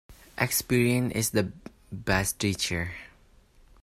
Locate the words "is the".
1.13-1.51